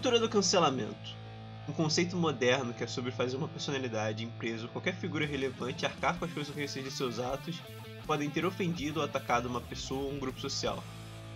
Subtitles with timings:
[0.00, 1.14] cultura do cancelamento.
[1.68, 6.18] Um conceito moderno que é sobre fazer uma personalidade, empresa ou qualquer figura relevante arcar
[6.18, 7.60] com as consequências de seus atos
[8.06, 10.82] podem ter ofendido ou atacado uma pessoa ou um grupo social.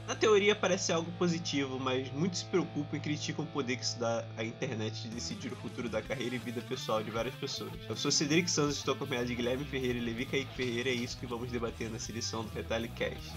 [0.08, 3.98] Na teoria parece algo positivo, mas muitos se preocupam e criticam o poder que se
[3.98, 7.70] dá à internet de decidir o futuro da carreira e vida pessoal de várias pessoas.
[7.86, 11.18] Eu sou Cedric Santos, estou acompanhado de Guilherme Ferreira e Levi Kaique Ferreira, é isso
[11.18, 13.30] que vamos debater nessa edição do Retalho Cast.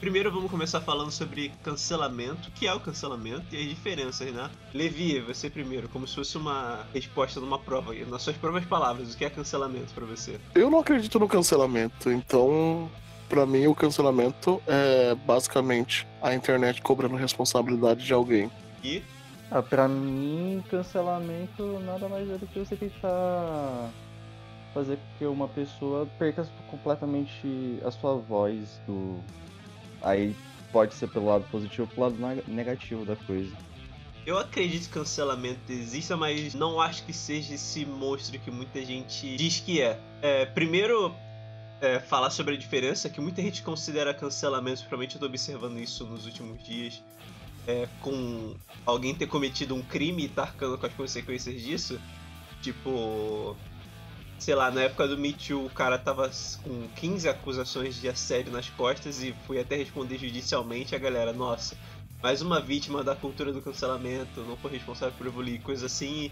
[0.00, 4.48] Primeiro vamos começar falando sobre cancelamento, o que é o cancelamento e as diferenças, né?
[4.72, 9.18] Levi, você primeiro, como se fosse uma resposta numa prova, nas suas próprias palavras, o
[9.18, 10.38] que é cancelamento para você?
[10.54, 12.88] Eu não acredito no cancelamento, então
[13.28, 18.48] para mim o cancelamento é basicamente a internet cobrando responsabilidade de alguém.
[18.84, 19.02] E
[19.50, 23.90] ah, pra mim, cancelamento nada mais é do que você tentar
[24.72, 29.18] fazer com que uma pessoa perca completamente a sua voz do,
[30.02, 30.34] Aí
[30.72, 33.52] pode ser pelo lado positivo ou pelo lado negativo da coisa.
[34.26, 39.36] Eu acredito que cancelamento exista, mas não acho que seja esse monstro que muita gente
[39.36, 39.98] diz que é.
[40.20, 41.14] é primeiro,
[41.80, 46.04] é, falar sobre a diferença, que muita gente considera cancelamento, principalmente eu tô observando isso
[46.04, 47.02] nos últimos dias,
[47.66, 48.54] é, com
[48.84, 51.98] alguém ter cometido um crime e estar tá com as consequências disso.
[52.60, 53.56] Tipo,
[54.38, 56.30] sei lá, na época do Me Too, o cara tava
[56.62, 61.76] com 15 acusações de assédio nas costas e fui até responder judicialmente a galera, nossa,
[62.22, 66.30] mais uma vítima da cultura do cancelamento, não foi responsável por evoluir, coisa assim.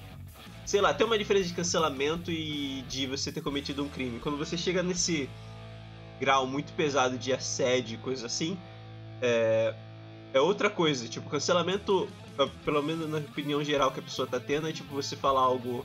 [0.65, 4.21] Sei lá, tem uma diferença de cancelamento e de você ter cometido um crime.
[4.21, 5.29] Quando você chega nesse
[6.21, 8.57] grau muito pesado de assédio, coisa assim,
[9.21, 9.75] é,
[10.33, 11.09] é outra coisa.
[11.09, 12.09] Tipo, cancelamento,
[12.65, 15.85] pelo menos na opinião geral que a pessoa tá tendo, é tipo você falar algo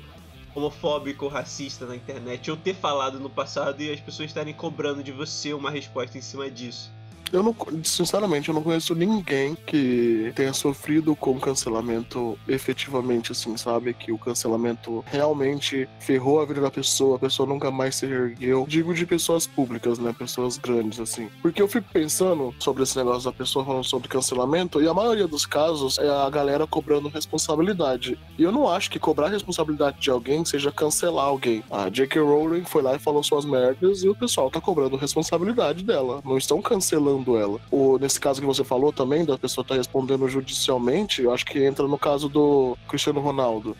[0.53, 5.03] homofóbico ou racista na internet ou ter falado no passado e as pessoas estarem cobrando
[5.03, 6.91] de você uma resposta em cima disso.
[7.31, 13.93] Eu não, sinceramente, eu não conheço ninguém que tenha sofrido com cancelamento efetivamente, assim, sabe?
[13.93, 18.65] Que o cancelamento realmente ferrou a vida da pessoa, a pessoa nunca mais se ergueu.
[18.67, 20.13] Digo de pessoas públicas, né?
[20.17, 21.29] Pessoas grandes, assim.
[21.41, 25.27] Porque eu fico pensando sobre esse negócio da pessoa falando sobre cancelamento, e a maioria
[25.27, 28.17] dos casos é a galera cobrando responsabilidade.
[28.37, 31.63] E eu não acho que cobrar responsabilidade de alguém seja cancelar alguém.
[31.71, 32.21] A J.K.
[32.21, 36.21] Rowling foi lá e falou suas merdas e o pessoal tá cobrando responsabilidade dela.
[36.25, 37.59] Não estão cancelando respondendo ela.
[37.99, 41.63] Nesse caso que você falou também, da pessoa estar tá respondendo judicialmente, eu acho que
[41.63, 43.75] entra no caso do Cristiano Ronaldo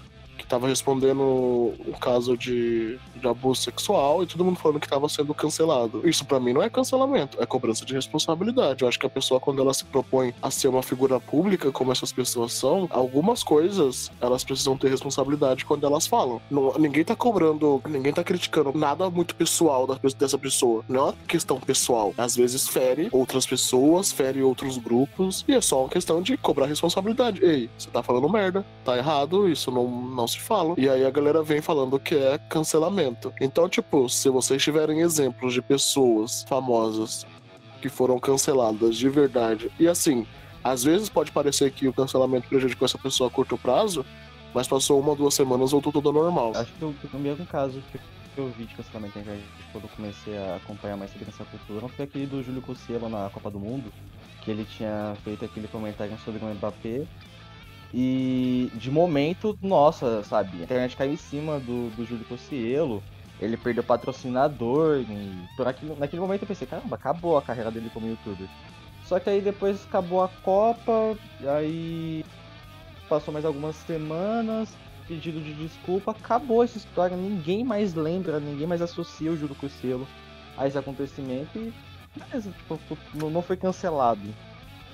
[0.51, 5.33] tava respondendo um caso de, de abuso sexual e todo mundo falando que tava sendo
[5.33, 6.01] cancelado.
[6.07, 8.81] Isso para mim não é cancelamento, é cobrança de responsabilidade.
[8.81, 11.93] Eu acho que a pessoa, quando ela se propõe a ser uma figura pública, como
[11.93, 16.41] essas pessoas são, algumas coisas elas precisam ter responsabilidade quando elas falam.
[16.51, 20.83] Não, ninguém tá cobrando, ninguém tá criticando nada muito pessoal da, dessa pessoa.
[20.89, 22.13] Não é uma questão pessoal.
[22.17, 26.65] Às vezes fere outras pessoas, fere outros grupos, e é só uma questão de cobrar
[26.65, 27.41] responsabilidade.
[27.41, 30.75] Ei, você tá falando merda, tá errado, isso não, não se falam.
[30.77, 33.33] E aí a galera vem falando que é cancelamento.
[33.39, 37.25] Então, tipo, se vocês tiverem exemplos de pessoas famosas
[37.81, 40.25] que foram canceladas de verdade, e assim,
[40.63, 44.05] às vezes pode parecer que o cancelamento prejudicou essa pessoa a curto prazo,
[44.53, 46.51] mas passou uma ou duas semanas voltou tudo normal.
[46.55, 47.99] Acho que o mesmo caso que
[48.37, 51.87] eu vi de cancelamento na internet quando eu comecei a acompanhar mais sobre essa cultura
[51.89, 53.91] foi aquele do Júlio Cossielo na Copa do Mundo,
[54.41, 57.05] que ele tinha feito aquele comentário sobre o Mbappé
[57.93, 63.03] e de momento, nossa, sabe, a internet caiu em cima do, do Júlio Cossielo.
[63.39, 65.03] Ele perdeu patrocinador.
[65.57, 68.47] Por aquele, naquele momento eu pensei, caramba, acabou a carreira dele como youtuber.
[69.05, 72.23] Só que aí depois acabou a Copa, aí
[73.09, 74.73] passou mais algumas semanas,
[75.05, 80.07] pedido de desculpa, acabou essa história, ninguém mais lembra, ninguém mais associa o Júlio Cossielo
[80.57, 81.73] a esse acontecimento e
[82.15, 82.79] beleza, tipo,
[83.29, 84.21] não foi cancelado.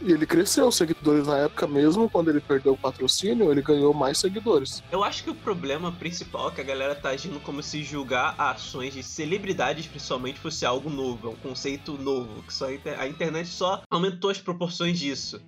[0.02, 4.18] E ele cresceu seguidores na época mesmo, quando ele perdeu o patrocínio, ele ganhou mais
[4.18, 4.84] seguidores.
[4.92, 8.36] Eu acho que o problema principal é que a galera tá agindo como se julgar
[8.38, 13.50] ações de celebridades, principalmente, fosse algo novo, é um conceito novo, que só a internet
[13.50, 15.42] só aumentou as proporções disso.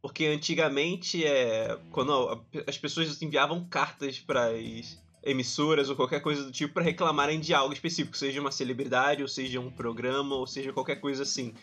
[0.00, 6.50] Porque antigamente, é, quando as pessoas enviavam cartas para as emissoras ou qualquer coisa do
[6.50, 10.72] tipo para reclamarem de algo específico, seja uma celebridade, ou seja um programa, ou seja
[10.72, 11.54] qualquer coisa assim.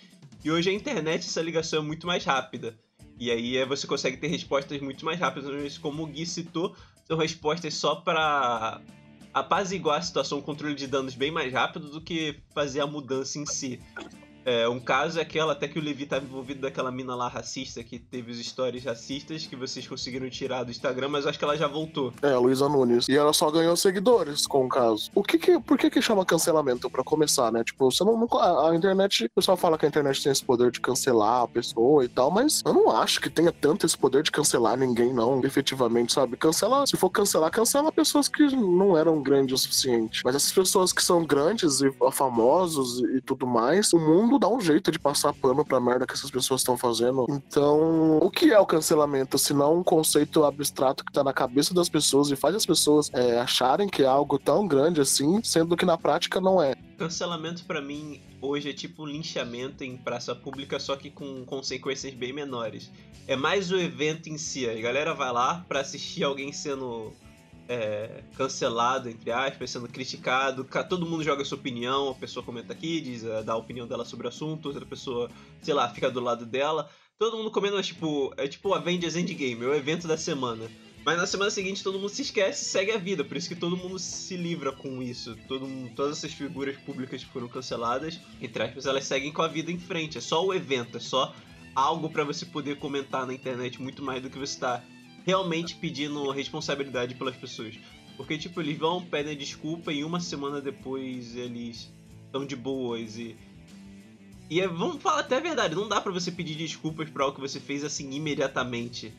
[0.44, 2.78] E hoje a internet, essa ligação é muito mais rápida.
[3.20, 5.78] E aí é, você consegue ter respostas muito mais rápidas.
[5.78, 6.76] Como o Gui citou,
[7.06, 8.82] são respostas só para
[9.34, 13.46] apaziguar a situação, controle de danos bem mais rápido do que fazer a mudança em
[13.46, 13.80] si.
[14.50, 17.84] É, um caso é aquela, até que o Levi estava envolvido daquela mina lá racista,
[17.84, 21.56] que teve os stories racistas que vocês conseguiram tirar do Instagram, mas acho que ela
[21.56, 22.12] já voltou.
[22.20, 23.08] É, a Luísa Nunes.
[23.08, 25.12] E ela só ganhou seguidores com o caso.
[25.14, 27.64] O que que, por que que chama cancelamento, para começar, né?
[27.64, 30.72] Tipo, você não, não, a internet, o pessoal fala que a internet tem esse poder
[30.72, 34.24] de cancelar a pessoa e tal, mas eu não acho que tenha tanto esse poder
[34.24, 36.36] de cancelar ninguém, não, efetivamente, sabe?
[36.36, 40.24] Cancela, se for cancelar, cancela pessoas que não eram grandes o suficiente.
[40.26, 44.62] Mas essas pessoas que são grandes e famosos e tudo mais, o mundo dá um
[44.62, 47.26] jeito de passar pano pra merda que essas pessoas estão fazendo.
[47.30, 49.38] Então, o que é o cancelamento?
[49.38, 53.12] Se não um conceito abstrato que tá na cabeça das pessoas e faz as pessoas
[53.14, 56.76] é, acharem que é algo tão grande assim, sendo que na prática não é.
[56.98, 62.34] Cancelamento para mim hoje é tipo linchamento em praça pública, só que com consequências bem
[62.34, 62.92] menores.
[63.28, 64.70] É mais o evento em si.
[64.70, 67.14] A galera vai lá para assistir alguém sendo
[67.70, 70.68] é, cancelado, entre aspas, sendo criticado.
[70.90, 74.04] Todo mundo joga sua opinião, a pessoa comenta aqui, diz, é, dá a opinião dela
[74.04, 75.30] sobre o assunto, outra pessoa,
[75.62, 76.90] sei lá, fica do lado dela.
[77.20, 80.68] Todo mundo comenta, tipo, é tipo o Avengers Endgame, é o evento da semana.
[81.06, 83.56] Mas na semana seguinte todo mundo se esquece e segue a vida, por isso que
[83.56, 85.38] todo mundo se livra com isso.
[85.48, 89.48] Todo mundo, todas essas figuras públicas que foram canceladas, entre aspas, elas seguem com a
[89.48, 90.18] vida em frente.
[90.18, 91.34] É só o evento, é só
[91.76, 94.84] algo para você poder comentar na internet muito mais do que você está
[95.30, 97.76] realmente pedindo responsabilidade pelas pessoas.
[98.18, 101.92] Porque, tipo, eles vão, pedem desculpa e uma semana depois eles
[102.26, 103.36] estão de boas e.
[104.50, 107.36] E é, vamos falar até a verdade, não dá para você pedir desculpas para algo
[107.36, 109.14] que você fez assim imediatamente.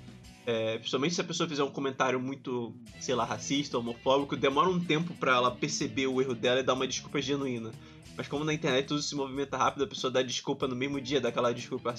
[0.44, 4.80] É, principalmente se a pessoa fizer um comentário muito, sei lá, racista, homofóbico, demora um
[4.80, 7.70] tempo para ela perceber o erro dela e dar uma desculpa genuína.
[8.16, 11.20] Mas como na internet tudo se movimenta rápido, a pessoa dá desculpa no mesmo dia,
[11.20, 11.94] daquela desculpa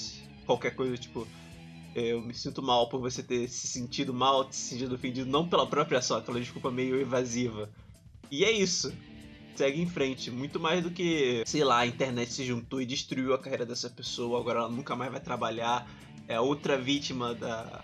[0.45, 1.25] qualquer coisa, tipo,
[1.93, 5.67] eu me sinto mal por você ter se sentido mal, se sentido ofendido, não pela
[5.67, 7.69] própria ação, aquela desculpa meio evasiva.
[8.29, 8.93] E é isso.
[9.55, 10.31] Segue em frente.
[10.31, 13.89] Muito mais do que, sei lá, a internet se juntou e destruiu a carreira dessa
[13.89, 15.89] pessoa, agora ela nunca mais vai trabalhar.
[16.27, 17.83] É outra vítima da,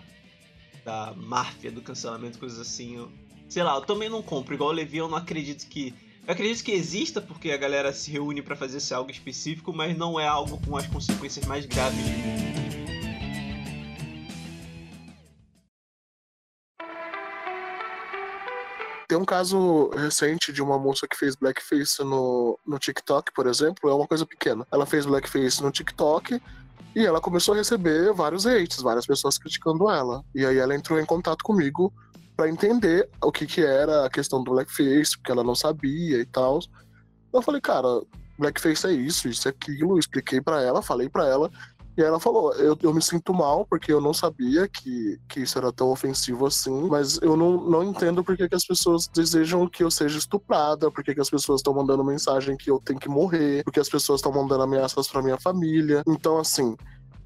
[0.84, 2.96] da máfia, do cancelamento, coisas assim.
[2.96, 3.12] Eu,
[3.46, 4.54] sei lá, eu também não compro.
[4.54, 5.94] Igual o Levi, eu não acredito que.
[6.26, 9.96] Eu acredito que exista porque a galera se reúne para fazer esse algo específico, mas
[9.96, 12.47] não é algo com as consequências mais graves
[19.18, 23.94] um caso recente de uma moça que fez blackface no, no TikTok, por exemplo, é
[23.94, 24.66] uma coisa pequena.
[24.72, 26.40] Ela fez blackface no TikTok
[26.94, 30.24] e ela começou a receber vários hates, várias pessoas criticando ela.
[30.34, 31.92] E aí ela entrou em contato comigo
[32.36, 36.24] para entender o que que era a questão do blackface, porque ela não sabia e
[36.24, 36.60] tal.
[37.32, 38.02] Eu falei, cara,
[38.38, 41.50] blackface é isso, isso é aquilo, expliquei para ela, falei para ela,
[41.98, 45.58] e ela falou: eu, eu me sinto mal porque eu não sabia que, que isso
[45.58, 49.82] era tão ofensivo assim, mas eu não, não entendo porque que as pessoas desejam que
[49.82, 53.64] eu seja estuprada, porque que as pessoas estão mandando mensagem que eu tenho que morrer,
[53.64, 56.04] porque as pessoas estão mandando ameaças para minha família.
[56.06, 56.76] Então, assim,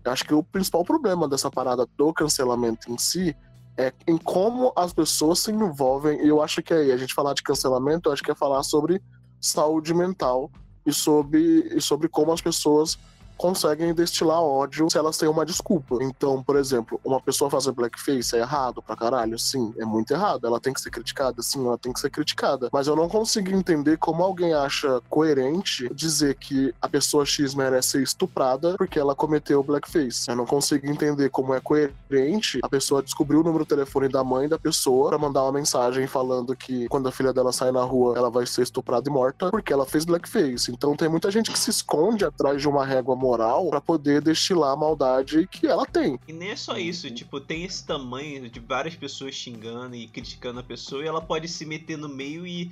[0.06, 3.36] acho que o principal problema dessa parada do cancelamento em si
[3.76, 6.24] é em como as pessoas se envolvem.
[6.24, 8.62] E eu acho que aí, a gente falar de cancelamento, eu acho que é falar
[8.62, 9.02] sobre
[9.38, 10.50] saúde mental
[10.86, 12.98] e sobre, e sobre como as pessoas
[13.43, 15.99] conseguem destilar ódio se elas têm uma desculpa.
[16.00, 19.37] Então, por exemplo, uma pessoa fazer blackface é errado pra caralho?
[19.37, 20.47] Sim, é muito errado.
[20.47, 21.43] Ela tem que ser criticada?
[21.43, 22.69] Sim, ela tem que ser criticada.
[22.73, 27.89] Mas eu não consigo entender como alguém acha coerente dizer que a pessoa X merece
[27.89, 30.29] ser estuprada porque ela cometeu blackface.
[30.29, 34.23] Eu não consigo entender como é coerente a pessoa descobrir o número do telefone da
[34.23, 37.83] mãe da pessoa para mandar uma mensagem falando que quando a filha dela sai na
[37.83, 40.70] rua, ela vai ser estuprada e morta porque ela fez blackface.
[40.70, 44.20] Então tem muita gente que se esconde atrás de uma régua moral moral para poder
[44.20, 46.19] destilar a maldade que ela tem.
[46.29, 50.60] E nem é só isso, tipo, tem esse tamanho de várias pessoas xingando e criticando
[50.60, 52.70] a pessoa e ela pode se meter no meio e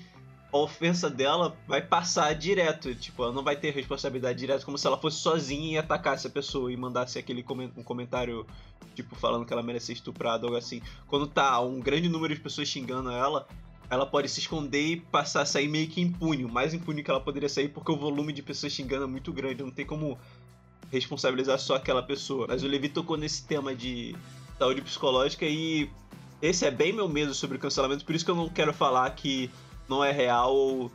[0.52, 2.94] a ofensa dela vai passar direto.
[2.94, 6.30] Tipo, ela não vai ter responsabilidade direta, como se ela fosse sozinha e atacasse a
[6.30, 7.44] pessoa e mandasse aquele
[7.76, 8.44] um comentário,
[8.94, 10.82] tipo, falando que ela merece ser estuprada algo assim.
[11.06, 13.46] Quando tá um grande número de pessoas xingando ela,
[13.90, 16.44] ela pode se esconder e passar a sair meio que impune.
[16.44, 19.32] O mais impune que ela poderia sair porque o volume de pessoas xingando é muito
[19.32, 19.64] grande.
[19.64, 20.16] Não tem como
[20.90, 22.46] responsabilizar só aquela pessoa.
[22.48, 24.14] Mas o Levi tocou nesse tema de
[24.58, 25.90] saúde psicológica e
[26.42, 29.50] esse é bem meu medo sobre cancelamento, por isso que eu não quero falar que
[29.88, 30.90] não é real ou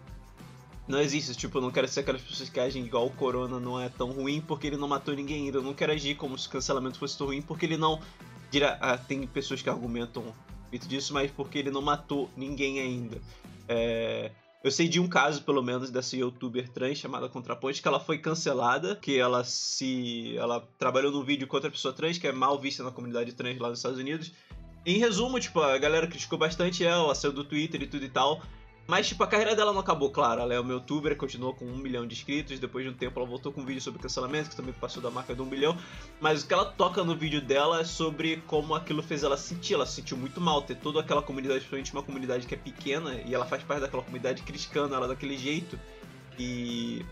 [0.87, 1.35] não existe.
[1.35, 4.11] Tipo, eu não quero ser aquelas pessoas que agem igual o Corona não é tão
[4.11, 5.57] ruim porque ele não matou ninguém ainda.
[5.57, 7.99] Eu não quero agir como se o cancelamento fosse tão ruim porque ele não.
[8.79, 10.23] Ah, tem pessoas que argumentam
[10.71, 13.17] muito disso, mas porque ele não matou ninguém ainda.
[13.67, 14.31] É,
[14.65, 18.17] eu sei de um caso, pelo menos, dessa youtuber trans chamada Contraponte, que ela foi
[18.17, 20.35] cancelada, que ela se.
[20.37, 23.59] ela trabalhou num vídeo com outra pessoa trans, que é mal vista na comunidade trans
[23.59, 24.31] lá nos Estados Unidos.
[24.83, 28.09] Em resumo, tipo, a galera criticou bastante ela, ela saiu do Twitter e tudo e
[28.09, 28.41] tal.
[28.87, 30.41] Mas, tipo, a carreira dela não acabou, claro.
[30.41, 32.59] Ela é uma youtuber, continuou com um milhão de inscritos.
[32.59, 35.09] Depois de um tempo, ela voltou com um vídeo sobre cancelamento, que também passou da
[35.09, 35.75] marca de um milhão.
[36.21, 39.73] Mas o que ela toca no vídeo dela é sobre como aquilo fez ela sentir.
[39.73, 43.19] Ela se sentiu muito mal ter toda aquela comunidade, principalmente uma comunidade que é pequena,
[43.25, 45.79] e ela faz parte daquela comunidade criticando ela daquele jeito.
[46.37, 47.03] E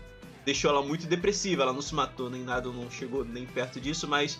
[0.44, 1.64] deixou ela muito depressiva.
[1.64, 4.38] Ela não se matou nem nada, não chegou nem perto disso, mas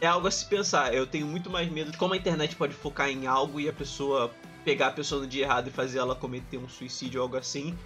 [0.00, 0.92] é algo a se pensar.
[0.92, 3.72] Eu tenho muito mais medo de como a internet pode focar em algo e a
[3.72, 4.32] pessoa
[4.64, 7.76] pegar a pessoa no dia errado e fazer ela cometer um suicídio ou algo assim,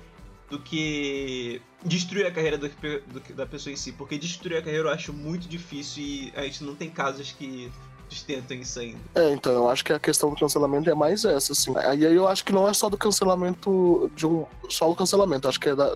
[0.51, 3.93] do que destruir a carreira do, do, da pessoa em si.
[3.93, 7.71] Porque destruir a carreira eu acho muito difícil e a gente não tem casos que
[8.09, 8.99] sustentam isso ainda.
[9.15, 11.73] É, então, eu acho que a questão do cancelamento é mais essa, assim.
[11.99, 14.47] E aí eu acho que não é só do cancelamento de um.
[14.69, 15.95] Só do cancelamento, acho que é da.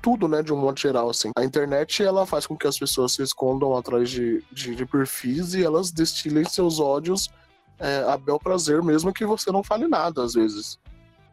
[0.00, 1.30] Tudo, né, de um modo geral, assim.
[1.36, 5.54] A internet, ela faz com que as pessoas se escondam atrás de, de, de perfis
[5.54, 7.28] e elas destilem seus ódios
[7.78, 10.78] é, a bel prazer, mesmo que você não fale nada, às vezes.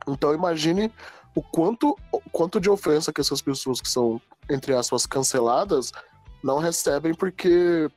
[0.08, 0.92] Então imagine
[1.36, 5.92] o quanto, o quanto de ofensa que essas pessoas que são, entre aspas, canceladas,
[6.44, 7.90] não recebem porque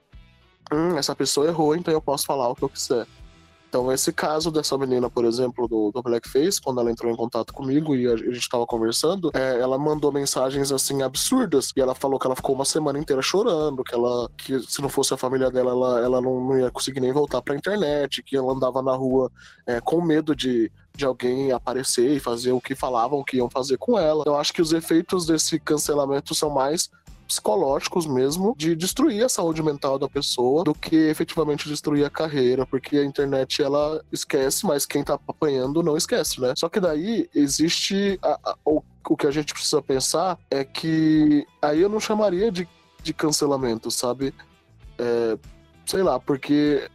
[0.72, 3.06] hum, essa pessoa errou, então eu posso falar o que eu quiser.
[3.68, 7.52] Então, esse caso dessa menina, por exemplo, do, do Blackface, quando ela entrou em contato
[7.52, 12.18] comigo e a, gente estava conversando, é, ela mandou mensagens assim absurdas e ela falou
[12.18, 15.50] que ela ficou uma semana inteira chorando, que ela, que se não fosse a família
[15.50, 18.80] dela, ela, ela não, não ia conseguir nem voltar para a internet, que ela andava
[18.80, 19.30] na rua
[19.66, 23.76] é, com medo de, de alguém aparecer e fazer o que falavam que iam fazer
[23.76, 24.24] com ela.
[24.26, 26.90] Eu acho que os efeitos desse cancelamento são mais
[27.28, 32.66] psicológicos mesmo de destruir a saúde mental da pessoa do que efetivamente destruir a carreira,
[32.66, 36.54] porque a internet ela esquece, mas quem tá apanhando não esquece, né?
[36.56, 41.46] Só que daí existe a, a, o, o que a gente precisa pensar é que
[41.60, 42.66] aí eu não chamaria de,
[43.02, 44.34] de cancelamento, sabe?
[44.98, 45.38] É,
[45.84, 46.90] sei lá, porque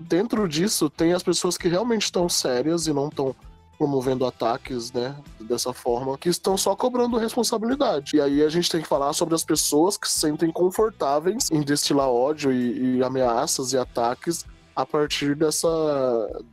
[0.00, 3.36] dentro disso tem as pessoas que realmente estão sérias e não estão
[3.76, 8.16] promovendo ataques, né, dessa forma, que estão só cobrando responsabilidade.
[8.16, 11.60] E aí a gente tem que falar sobre as pessoas que se sentem confortáveis em
[11.60, 15.68] destilar ódio e, e ameaças e ataques a partir dessa,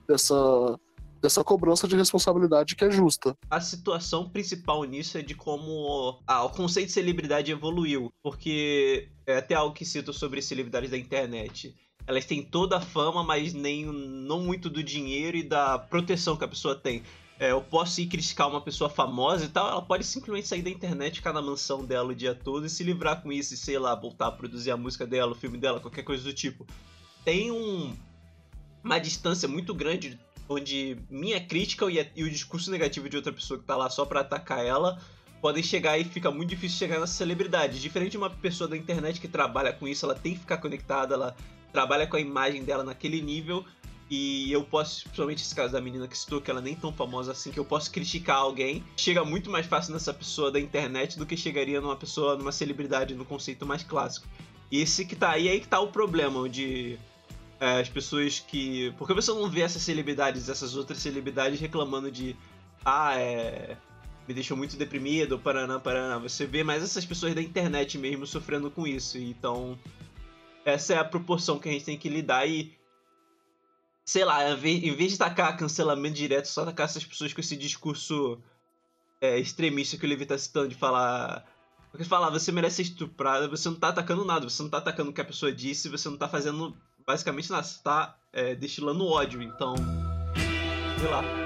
[0.08, 0.80] dessa
[1.24, 3.34] dessa cobrança de responsabilidade que é justa.
[3.50, 9.38] A situação principal nisso é de como ah, o conceito de celebridade evoluiu, porque é
[9.38, 11.74] até algo que cito sobre celebridades da internet
[12.06, 16.44] elas têm toda a fama, mas nem não muito do dinheiro e da proteção que
[16.44, 17.04] a pessoa tem.
[17.40, 20.70] É, eu posso ir criticar uma pessoa famosa e tal, ela pode simplesmente sair da
[20.70, 23.80] internet, ficar na mansão dela o dia todo e se livrar com isso e, sei
[23.80, 26.66] lá, voltar a produzir a música dela, o filme dela, qualquer coisa do tipo.
[27.26, 27.96] Tem um,
[28.84, 33.60] uma distância muito grande onde minha crítica e, e o discurso negativo de outra pessoa
[33.60, 35.00] que tá lá só para atacar ela
[35.42, 37.82] podem chegar e fica muito difícil chegar nessa celebridade.
[37.82, 41.16] Diferente de uma pessoa da internet que trabalha com isso, ela tem que ficar conectada,
[41.16, 41.36] ela
[41.74, 43.66] trabalha com a imagem dela naquele nível.
[44.10, 47.32] E eu posso, principalmente esse caso da menina que citou, que ela nem tão famosa
[47.32, 48.84] assim, que eu posso criticar alguém.
[48.96, 53.16] Chega muito mais fácil nessa pessoa da internet do que chegaria numa pessoa, numa celebridade,
[53.16, 54.28] no conceito mais clássico.
[54.72, 57.00] E esse que tá aí, aí que tá o problema, onde
[57.60, 58.94] é, as pessoas que.
[58.98, 62.36] Porque você não vê essas celebridades, essas outras celebridades reclamando de.
[62.86, 63.78] Ah, é.
[64.28, 66.18] Me deixou muito deprimido, paraná, paraná.
[66.18, 69.18] Você vê mais essas pessoas da internet mesmo sofrendo com isso.
[69.18, 69.78] Então,
[70.66, 72.74] essa é a proporção que a gente tem que lidar e.
[74.06, 78.38] Sei lá, em vez de tacar cancelamento direto, só tacar essas pessoas com esse discurso
[79.22, 81.46] é, extremista que o Levi tá citando, de falar.
[81.90, 85.12] Porque falar, você merece ser estuprada, você não tá atacando nada, você não tá atacando
[85.12, 89.06] o que a pessoa disse, você não tá fazendo basicamente nada, você tá é, destilando
[89.06, 89.76] ódio, então.
[91.00, 91.43] Sei lá.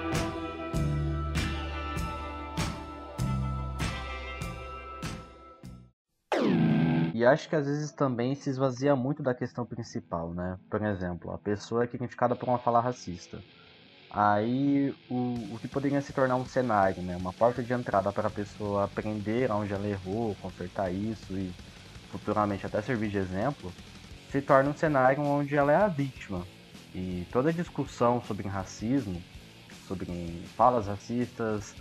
[7.27, 10.57] E acho que às vezes também se esvazia muito da questão principal, né?
[10.69, 13.43] Por exemplo, a pessoa é criticada por uma fala racista.
[14.09, 17.17] Aí o, o que poderia se tornar um cenário, né?
[17.17, 21.51] Uma porta de entrada para a pessoa aprender onde ela errou, consertar isso e
[22.09, 23.73] futuramente até servir de exemplo,
[24.29, 26.45] se torna um cenário onde ela é a vítima.
[26.95, 29.21] E toda discussão sobre racismo,
[29.85, 30.07] sobre
[30.55, 31.75] falas racistas,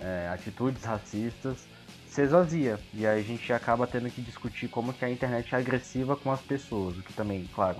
[0.00, 1.68] é, atitudes racistas,
[2.16, 2.80] se esvazia.
[2.94, 6.32] E aí a gente acaba tendo que discutir como que a internet é agressiva com
[6.32, 7.76] as pessoas, o que também, claro,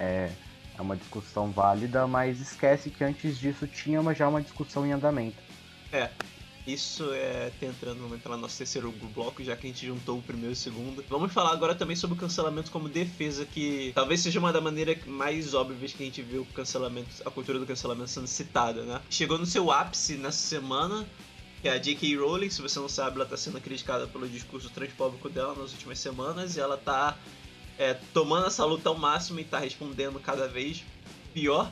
[0.00, 0.28] é,
[0.76, 4.90] é uma discussão válida, mas esquece que antes disso tinha uma, já uma discussão em
[4.90, 5.36] andamento.
[5.92, 6.10] É,
[6.66, 10.22] isso é entrando vamos entrar no nosso terceiro bloco, já que a gente juntou o
[10.22, 11.04] primeiro e o segundo.
[11.08, 14.98] Vamos falar agora também sobre o cancelamento como defesa, que talvez seja uma da maneira
[15.06, 19.00] mais óbvias que a gente vê o cancelamento, a cultura do cancelamento sendo citada, né?
[19.08, 21.06] Chegou no seu ápice nessa semana,
[21.62, 22.16] que é a J.K.
[22.16, 25.98] Rowling, se você não sabe, ela está sendo criticada pelo discurso transfóbico dela nas últimas
[25.98, 27.16] semanas e ela está
[27.78, 30.84] é, tomando essa luta ao máximo e está respondendo cada vez
[31.32, 31.70] pior.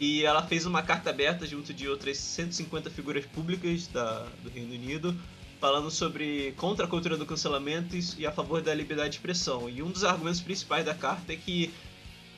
[0.00, 4.74] E ela fez uma carta aberta junto de outras 150 figuras públicas da, do Reino
[4.74, 5.16] Unido,
[5.60, 9.70] falando sobre contra a cultura do cancelamento e a favor da liberdade de expressão.
[9.70, 11.72] E um dos argumentos principais da carta é que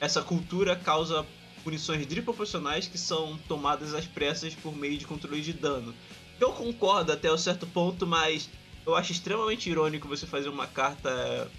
[0.00, 1.26] essa cultura causa
[1.64, 5.92] punições desproporcionais que são tomadas às pressas por meio de controle de dano.
[6.40, 8.48] Eu concordo até um certo ponto, mas
[8.86, 11.50] eu acho extremamente irônico você fazer uma carta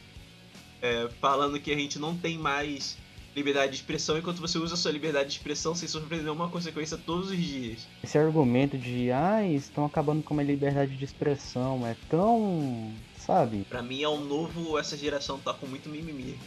[0.82, 2.98] é, falando que a gente não tem mais
[3.36, 7.30] liberdade de expressão enquanto você usa sua liberdade de expressão sem sofrer nenhuma consequência todos
[7.30, 7.88] os dias.
[8.04, 12.92] Esse argumento de, ah, estão acabando com a liberdade de expressão é tão.
[13.20, 13.64] sabe?
[13.70, 16.38] Pra mim é um novo, essa geração tá com muito mimimi.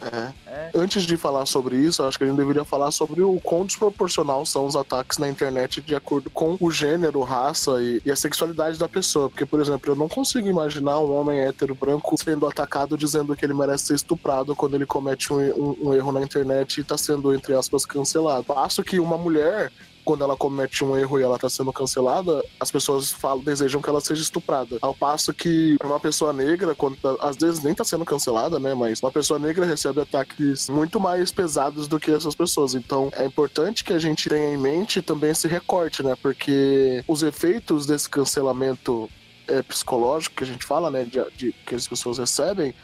[0.00, 0.32] É.
[0.46, 0.70] é.
[0.74, 4.46] Antes de falar sobre isso, acho que a gente deveria falar sobre o quão desproporcional
[4.46, 8.78] são os ataques na internet de acordo com o gênero, raça e, e, a sexualidade
[8.78, 9.28] da pessoa.
[9.28, 13.44] Porque, por exemplo, eu não consigo imaginar um homem hétero branco sendo atacado dizendo que
[13.44, 16.96] ele merece ser estuprado quando ele comete um, um, um erro na internet e tá
[16.96, 18.44] sendo, entre aspas, cancelado.
[18.44, 19.72] Passo que uma mulher
[20.08, 23.90] quando ela comete um erro e ela tá sendo cancelada, as pessoas falam, desejam que
[23.90, 24.78] ela seja estuprada.
[24.80, 28.72] Ao passo que uma pessoa negra, quando tá, às vezes nem tá sendo cancelada, né?
[28.72, 32.74] Mas uma pessoa negra recebe ataques muito mais pesados do que essas pessoas.
[32.74, 36.16] Então é importante que a gente tenha em mente também esse recorte, né?
[36.22, 39.10] Porque os efeitos desse cancelamento
[39.46, 41.04] é, psicológico que a gente fala, né?
[41.04, 42.74] De, de, que as pessoas recebem,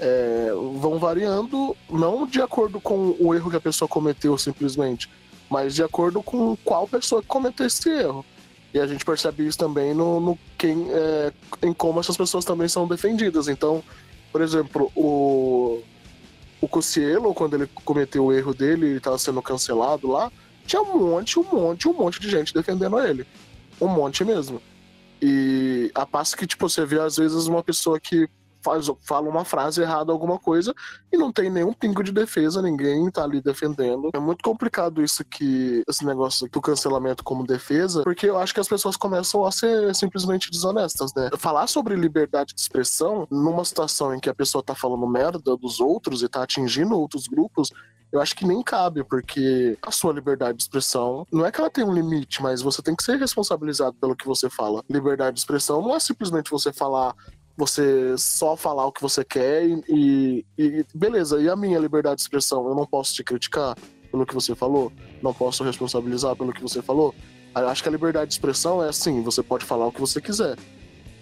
[0.00, 5.08] é, vão variando, não de acordo com o erro que a pessoa cometeu simplesmente,
[5.52, 8.24] mas de acordo com qual pessoa cometeu esse erro.
[8.72, 11.30] E a gente percebe isso também no, no quem, é,
[11.62, 13.48] em como essas pessoas também são defendidas.
[13.48, 13.84] Então,
[14.32, 15.82] por exemplo, o,
[16.58, 20.32] o Cossielo, quando ele cometeu o erro dele e estava sendo cancelado lá,
[20.66, 23.26] tinha um monte, um monte, um monte de gente defendendo ele.
[23.78, 24.58] Um monte mesmo.
[25.20, 28.26] E a passo que, tipo, você vê às vezes uma pessoa que
[28.62, 30.74] faz, fala uma frase errada, alguma coisa,
[31.12, 34.10] e não tem nenhum pingo de defesa, ninguém tá ali defendendo.
[34.14, 38.60] É muito complicado isso que, esse negócio do cancelamento como defesa, porque eu acho que
[38.60, 41.30] as pessoas começam a ser simplesmente desonestas, né?
[41.38, 45.80] Falar sobre liberdade de expressão numa situação em que a pessoa tá falando merda dos
[45.80, 47.70] outros e tá atingindo outros grupos,
[48.12, 51.70] eu acho que nem cabe, porque a sua liberdade de expressão não é que ela
[51.70, 54.84] tem um limite, mas você tem que ser responsabilizado pelo que você fala.
[54.88, 57.14] Liberdade de expressão não é simplesmente você falar
[57.56, 62.22] você só falar o que você quer e, e, beleza, e a minha liberdade de
[62.22, 62.66] expressão?
[62.66, 63.76] Eu não posso te criticar
[64.10, 64.92] pelo que você falou?
[65.22, 67.14] Não posso responsabilizar pelo que você falou?
[67.54, 70.20] Eu acho que a liberdade de expressão é assim, você pode falar o que você
[70.20, 70.56] quiser,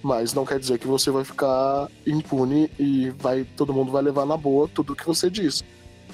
[0.03, 4.25] mas não quer dizer que você vai ficar impune e vai todo mundo vai levar
[4.25, 5.65] na boa tudo o que você diz.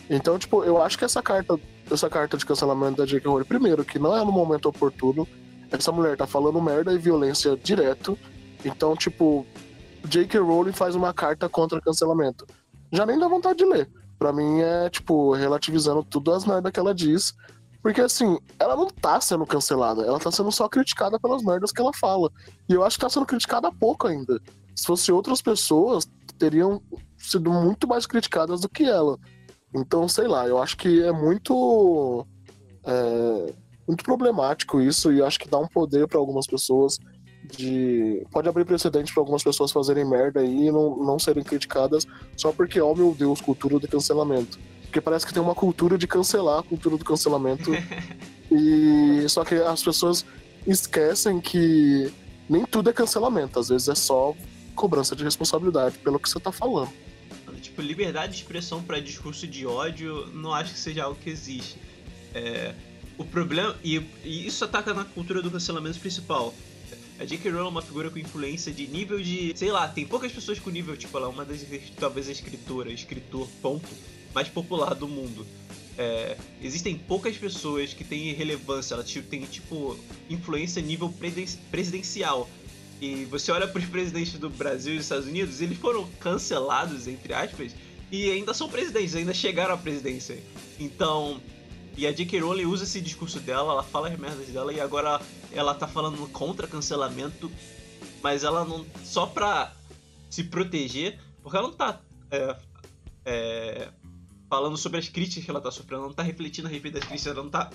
[0.09, 1.59] Então, tipo, eu acho que essa carta,
[1.91, 3.29] essa carta de cancelamento da J.K.
[3.29, 5.27] Rowling, primeiro, que não é no momento oportuno,
[5.71, 8.17] essa mulher tá falando merda e violência direto,
[8.65, 9.45] então, tipo,
[10.07, 10.39] J.K.
[10.39, 12.47] Rowling faz uma carta contra cancelamento.
[12.93, 13.91] Já nem dá vontade de ler.
[14.19, 17.35] Pra mim é, tipo, relativizando tudo as merdas que ela diz.
[17.83, 21.81] Porque, assim, ela não tá sendo cancelada, ela tá sendo só criticada pelas merdas que
[21.81, 22.31] ela fala.
[22.69, 24.41] E eu acho que tá sendo criticada pouco ainda.
[24.75, 26.83] Se fosse outras pessoas, teriam
[27.17, 29.19] sido muito mais criticadas do que ela.
[29.75, 32.27] Então, sei lá, eu acho que é muito.
[32.85, 33.55] É,
[33.87, 36.99] muito problemático isso e acho que dá um poder para algumas pessoas
[37.47, 38.25] de.
[38.31, 42.07] Pode abrir precedente para algumas pessoas fazerem merda aí e não, não serem criticadas
[42.37, 44.59] só porque, oh meu Deus, cultura de cancelamento.
[44.83, 47.71] Porque parece que tem uma cultura de cancelar a cultura do cancelamento.
[48.51, 50.25] e só que as pessoas
[50.67, 52.13] esquecem que
[52.49, 54.35] nem tudo é cancelamento, às vezes é só
[54.75, 56.91] cobrança de responsabilidade pelo que você tá falando.
[57.63, 61.77] Tipo, liberdade de expressão para discurso de ódio, não acho que seja algo que existe.
[62.35, 62.75] É,
[63.19, 63.75] o problema.
[63.83, 66.55] E, e, isso ataca na cultura do cancelamento principal.
[67.19, 67.51] A J.K.
[67.51, 69.53] Rowling é uma figura com influência de nível de.
[69.57, 71.65] Sei lá, tem poucas pessoas com nível, tipo, ela é uma das.
[71.99, 73.89] talvez a escritora, escritor, ponto,
[74.35, 75.47] mais popular do mundo.
[75.99, 79.99] É, existem poucas pessoas que têm relevância, ela tem, tipo,
[80.29, 81.13] influência nível
[81.71, 82.49] presidencial.
[83.01, 87.07] E você olha para os presidentes do Brasil e dos Estados Unidos, eles foram cancelados,
[87.07, 87.73] entre aspas,
[88.11, 90.39] e ainda são presidentes, ainda chegaram à presidência.
[90.79, 91.41] Então,
[91.97, 92.41] e a J.K.
[92.41, 96.29] Rowling usa esse discurso dela, ela fala as merdas dela e agora ela tá falando
[96.31, 97.51] contra cancelamento,
[98.23, 98.85] mas ela não.
[99.03, 99.73] só pra
[100.29, 102.57] se proteger, porque ela não tá é,
[103.25, 103.93] é,
[104.49, 107.05] falando sobre as críticas que ela tá sofrendo, ela não tá refletindo a respeito das
[107.05, 107.71] críticas, ela não tá.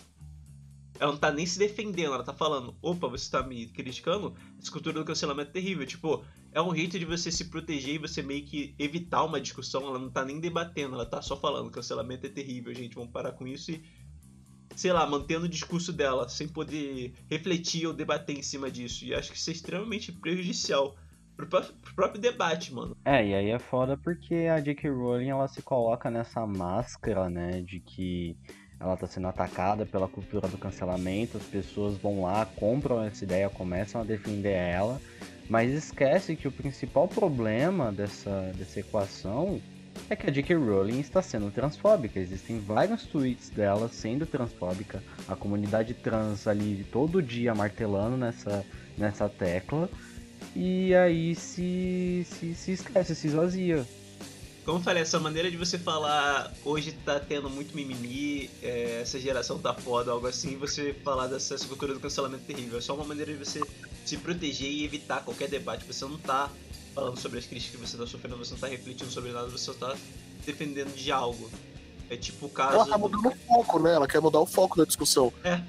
[1.00, 4.36] Ela não tá nem se defendendo, ela tá falando, opa, você tá me criticando?
[4.62, 5.84] Essa cultura do cancelamento é terrível.
[5.84, 9.88] Tipo, é um jeito de você se proteger e você meio que evitar uma discussão,
[9.88, 13.32] ela não tá nem debatendo, ela tá só falando, cancelamento é terrível, gente, vamos parar
[13.32, 13.84] com isso e
[14.76, 19.06] sei lá, mantendo o discurso dela, sem poder refletir ou debater em cima disso.
[19.06, 20.96] E acho que isso é extremamente prejudicial
[21.36, 22.96] pro, pro próprio debate, mano.
[23.06, 24.90] É, e aí é foda porque a J.K.
[24.90, 28.38] Rowling ela se coloca nessa máscara, né, de que
[28.80, 33.48] ela está sendo atacada pela cultura do cancelamento, as pessoas vão lá, compram essa ideia,
[33.48, 35.00] começam a defender ela,
[35.48, 39.62] mas esquece que o principal problema dessa, dessa equação
[40.10, 40.56] é que a J.K.
[40.56, 42.20] Rowling está sendo transfóbica.
[42.20, 48.66] Existem vários tweets dela sendo transfóbica, a comunidade trans ali todo dia martelando nessa,
[48.98, 49.90] nessa tecla,
[50.56, 53.86] e aí se, se, se esquece, se esvazia.
[54.66, 59.20] Como eu falei, essa maneira de você falar hoje tá tendo muito mimimi, é, essa
[59.20, 62.78] geração tá foda, algo assim, você falar dessa cultura do cancelamento terrível.
[62.78, 63.60] É só uma maneira de você
[64.06, 65.86] se proteger e evitar qualquer debate.
[65.86, 66.52] Você não tá
[66.94, 69.66] falando sobre as críticas que você tá sofrendo, você não tá refletindo sobre nada, você
[69.66, 69.96] só tá
[70.46, 71.50] defendendo de algo.
[72.10, 72.76] É tipo o caso.
[72.76, 73.94] Ela tá mudando o foco, né?
[73.94, 75.32] Ela quer mudar o foco da discussão.
[75.44, 75.62] É.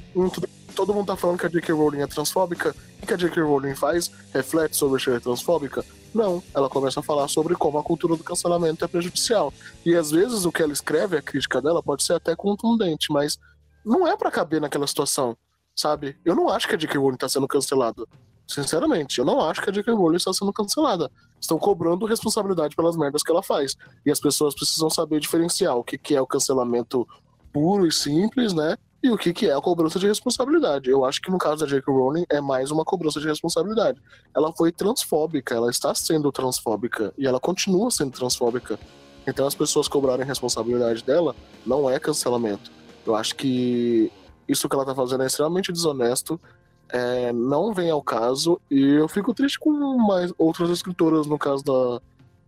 [0.75, 1.73] Todo mundo tá falando que a J.K.
[1.73, 2.75] Rowling é transfóbica.
[3.01, 3.43] O que a J.K.
[3.43, 4.11] Rowling faz?
[4.33, 5.85] Reflete sobre ser transfóbica?
[6.13, 9.53] Não, ela começa a falar sobre como a cultura do cancelamento é prejudicial.
[9.87, 13.39] E às vezes o que ela escreve, a crítica dela, pode ser até contundente, mas
[13.85, 15.37] não é para caber naquela situação,
[15.77, 16.17] sabe?
[16.25, 16.99] Eu não acho que a J.K.
[16.99, 18.05] Rowling tá sendo cancelada.
[18.47, 19.93] Sinceramente, eu não acho que a J.K.
[19.93, 21.11] Rowling está sendo cancelada.
[21.41, 23.77] Estão cobrando responsabilidade pelas merdas que ela faz.
[24.05, 27.07] E as pessoas precisam saber diferenciar o que, que é o cancelamento
[27.53, 28.77] puro e simples, né?
[29.03, 30.89] e o que, que é a cobrança de responsabilidade.
[30.89, 31.93] Eu acho que no caso da J.K.
[31.93, 34.01] Rowling é mais uma cobrança de responsabilidade.
[34.35, 38.79] Ela foi transfóbica, ela está sendo transfóbica e ela continua sendo transfóbica.
[39.27, 41.35] Então as pessoas cobrarem responsabilidade dela
[41.67, 42.71] não é cancelamento.
[43.05, 44.13] Eu acho que
[44.47, 46.41] isso que ela está fazendo é extremamente desonesto,
[46.93, 51.65] é, não vem ao caso e eu fico triste com mais outras escritoras, no caso
[51.65, 52.01] da,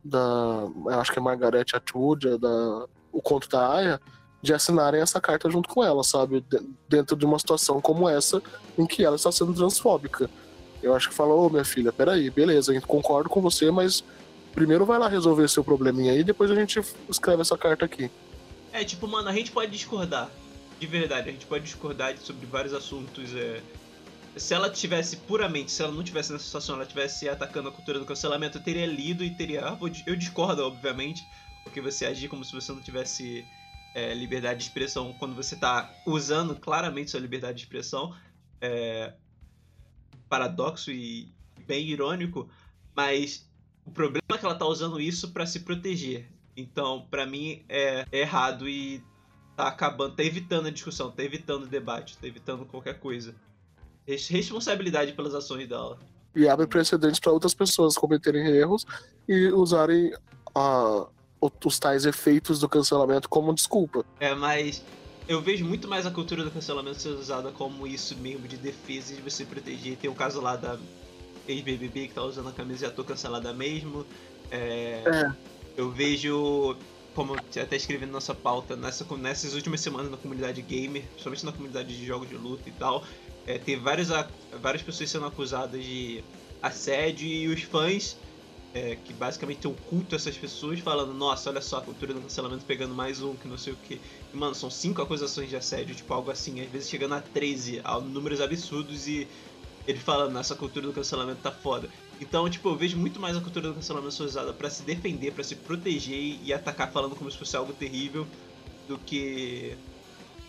[0.05, 4.01] da acho que é Margaret Atwood, da o conto da Aya,
[4.43, 6.45] de assinarem essa carta junto com ela, sabe?
[6.89, 8.43] Dentro de uma situação como essa,
[8.77, 10.29] em que ela está sendo transfóbica.
[10.83, 14.05] Eu acho que fala, ô minha filha, peraí, beleza, concordo com você, mas
[14.53, 18.11] primeiro vai lá resolver seu probleminha aí, depois a gente escreve essa carta aqui.
[18.73, 20.29] É, tipo, mano, a gente pode discordar.
[20.79, 23.33] De verdade, a gente pode discordar sobre vários assuntos.
[23.35, 23.63] É...
[24.37, 27.99] Se ela tivesse puramente, se ela não tivesse nessa situação, ela tivesse atacando a cultura
[27.99, 29.63] do cancelamento, eu teria lido e teria.
[30.07, 31.27] Eu discordo, obviamente,
[31.63, 33.47] porque você agir como se você não tivesse
[33.95, 38.15] é, liberdade de expressão quando você está usando claramente sua liberdade de expressão.
[38.61, 39.15] É,
[40.29, 41.33] paradoxo e
[41.67, 42.49] bem irônico,
[42.95, 43.49] mas
[43.85, 46.29] o problema é que ela está usando isso para se proteger.
[46.57, 49.03] Então, para mim, é, é, errado e
[49.57, 53.35] tá acabando, tá evitando a discussão, tá evitando o debate, tá evitando qualquer coisa.
[54.07, 55.99] Responsabilidade pelas ações dela.
[56.35, 58.85] E abre precedentes para outras pessoas cometerem erros
[59.29, 60.13] e usarem
[60.55, 61.07] a,
[61.65, 64.05] os tais efeitos do cancelamento como desculpa.
[64.21, 64.83] É, mas
[65.29, 69.13] eu vejo muito mais a cultura do cancelamento ser usada como isso mesmo, de defesa
[69.13, 69.97] e de você proteger.
[69.97, 70.79] Tem o caso lá da
[71.49, 74.05] ex-BBB que tá usando a camisa e tô cancelada mesmo.
[74.51, 75.33] É, é.
[75.77, 76.77] Eu vejo,
[77.15, 81.53] como até escrevi na nossa pauta, nessa, nessas últimas semanas na comunidade gamer, principalmente na
[81.53, 83.03] comunidade de jogos de luta e tal,
[83.47, 84.09] é, tem várias,
[84.61, 86.25] várias pessoas sendo acusadas de
[86.63, 88.17] assédio e os fãs
[88.75, 92.13] é, que basicamente tem um culto a essas pessoas, falando, nossa, olha só, a cultura
[92.13, 94.01] do cancelamento pegando mais um, que não sei o que.
[94.33, 98.01] Mano, são cinco acusações de assédio, tipo, algo assim, às vezes chegando a 13, a
[98.01, 99.29] números absurdos, e
[99.87, 101.89] ele falando, essa cultura do cancelamento tá foda.
[102.21, 105.33] Então, tipo, eu vejo muito mais a cultura do cancelamento ser usada para se defender,
[105.33, 108.27] para se proteger e atacar falando como se fosse algo terrível,
[108.89, 109.77] do que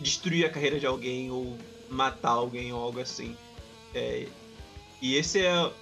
[0.00, 1.56] destruir a carreira de alguém ou
[1.88, 3.36] matar alguém ou algo assim.
[3.94, 4.28] É,
[5.00, 5.72] e esse é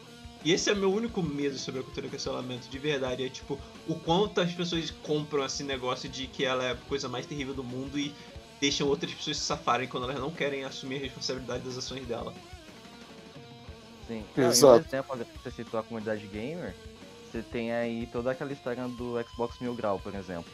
[0.45, 3.25] e esse é meu único medo sobre a cultura do cancelamento, de verdade.
[3.25, 7.09] É tipo, o quanto as pessoas compram esse negócio de que ela é a coisa
[7.09, 8.15] mais terrível do mundo e
[8.61, 12.35] deixam outras pessoas se safarem quando elas não querem assumir a responsabilidade das ações dela.
[14.07, 14.23] Sim.
[14.37, 14.83] Exato.
[14.83, 16.75] Por exemplo, você citou a comunidade gamer,
[17.33, 20.53] você tem aí toda aquela história do Xbox Mil Grau, por exemplo.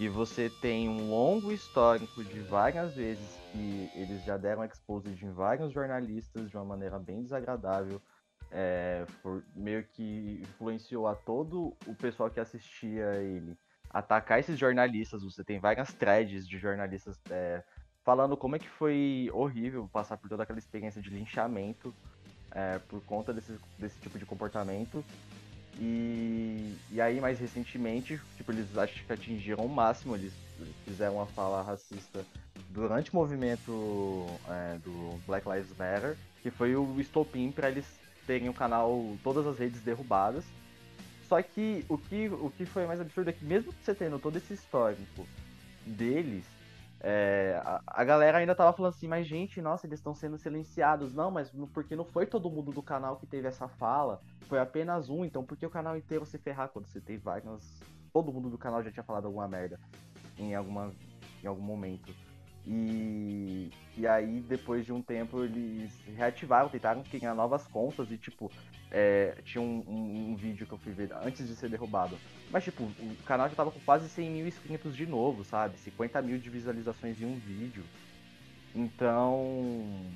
[0.00, 5.32] E você tem um longo histórico de várias vezes que eles já deram exposed em
[5.32, 8.00] vários jornalistas de uma maneira bem desagradável
[8.50, 13.56] é, por, meio que influenciou a todo o pessoal que assistia ele
[13.90, 15.22] atacar esses jornalistas.
[15.22, 17.62] Você tem várias threads de jornalistas é,
[18.02, 21.94] falando como é que foi horrível passar por toda aquela experiência de linchamento
[22.50, 25.04] é, por conta desse, desse tipo de comportamento.
[25.80, 30.32] E, e aí, mais recentemente, tipo, eles acho que atingiram o máximo, eles
[30.84, 32.24] fizeram uma fala racista
[32.70, 37.86] durante o movimento é, do Black Lives Matter, que foi o estopim para eles
[38.26, 40.44] terem o canal, todas as redes derrubadas.
[41.28, 44.36] Só que o que, o que foi mais absurdo é que mesmo você tendo todo
[44.36, 45.26] esse histórico
[45.86, 46.44] deles,
[47.04, 51.12] é, a, a, galera ainda tava falando assim, mas gente, nossa, eles estão sendo silenciados.
[51.12, 55.10] Não, mas porque não foi todo mundo do canal que teve essa fala, foi apenas
[55.10, 57.82] um, então por que o canal inteiro se ferrar quando você tem várias.
[58.12, 59.80] Todo mundo do canal já tinha falado alguma merda
[60.38, 60.92] em, alguma,
[61.42, 62.14] em algum momento.
[62.66, 68.50] E, e aí, depois de um tempo, eles reativaram, tentaram criar novas contas e, tipo,
[68.90, 72.16] é, tinha um, um, um, vídeo que eu fui ver antes de ser derrubado.
[72.50, 75.78] Mas, tipo, o canal já tava com quase 100 mil inscritos de novo, sabe?
[75.78, 77.84] 50 mil de visualizações em um vídeo.
[78.74, 80.06] Então,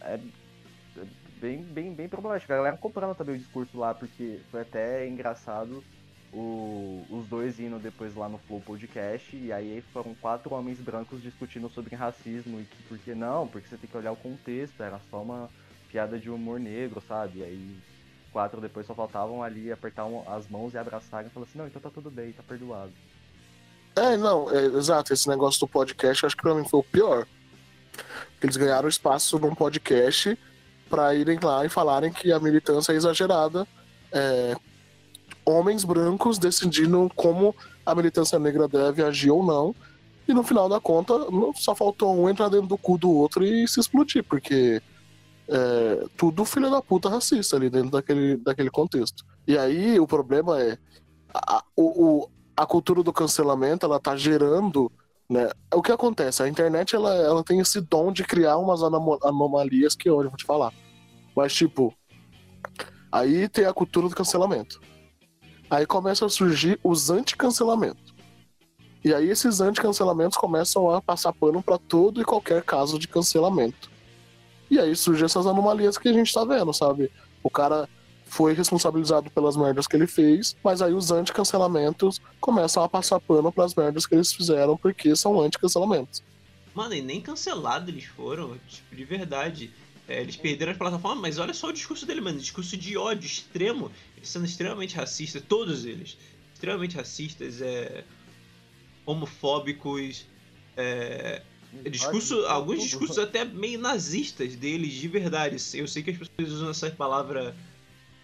[0.00, 1.04] é, é
[1.36, 2.52] bem, bem, bem problemático.
[2.52, 5.84] A galera comprando também o discurso lá, porque foi até engraçado
[6.32, 11.22] o, os dois indo depois lá no Flow Podcast, e aí foram quatro homens brancos
[11.22, 14.82] discutindo sobre racismo e que por que não, porque você tem que olhar o contexto,
[14.82, 15.50] era só uma
[15.90, 17.40] piada de humor negro, sabe?
[17.40, 17.76] E aí
[18.32, 21.82] quatro depois só faltavam ali apertar as mãos e abraçarem e falar assim, não, então
[21.82, 22.92] tá tudo bem, tá perdoado.
[23.94, 27.26] É, não, é, exato, esse negócio do podcast acho que pra mim foi o pior.
[28.42, 30.36] Eles ganharam espaço num podcast
[30.88, 33.66] para irem lá e falarem que a militância é exagerada,
[34.10, 34.56] é,
[35.44, 39.74] homens brancos decidindo como a militância negra deve agir ou não.
[40.26, 41.14] E no final da conta,
[41.56, 44.80] só faltou um entrar dentro do cu do outro e se explodir, porque
[45.48, 49.24] é, tudo filho da puta racista ali dentro daquele, daquele contexto.
[49.46, 50.78] E aí o problema é
[51.34, 54.90] a, o, a cultura do cancelamento ela tá gerando.
[55.28, 55.48] Né?
[55.74, 56.42] O que acontece?
[56.42, 60.36] A internet ela, ela tem esse dom de criar umas anomalias que hoje eu vou
[60.36, 60.72] te falar.
[61.34, 61.94] Mas, tipo,
[63.10, 64.80] aí tem a cultura do cancelamento.
[65.72, 68.12] Aí começam a surgir os anti-cancelamentos.
[69.02, 73.90] E aí esses anti-cancelamentos começam a passar pano para todo e qualquer caso de cancelamento.
[74.70, 77.10] E aí surgem essas anomalias que a gente tá vendo, sabe?
[77.42, 77.88] O cara
[78.26, 83.50] foi responsabilizado pelas merdas que ele fez, mas aí os anti-cancelamentos começam a passar pano
[83.50, 86.22] pras merdas que eles fizeram porque são anti-cancelamentos.
[86.74, 89.70] Mano, e nem cancelado eles foram, tipo, de verdade.
[90.06, 92.38] É, eles perderam as plataformas, mas olha só o discurso dele, mano.
[92.38, 93.90] Discurso de ódio extremo.
[94.22, 96.16] Sendo extremamente racistas, todos eles.
[96.54, 98.04] Extremamente racistas, é,
[99.04, 100.26] homofóbicos.
[100.76, 101.42] É,
[101.90, 105.56] discurso, alguns discursos até meio nazistas deles, de verdade.
[105.74, 107.54] Eu sei que as pessoas usam essa palavra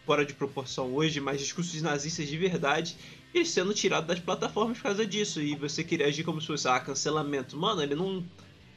[0.05, 2.97] fora de proporção hoje, mas discursos nazistas de verdade.
[3.35, 5.41] Eles sendo tirados das plataformas por causa disso.
[5.41, 7.57] E você queria agir como se fosse, ah, cancelamento.
[7.57, 8.25] Mano, ele não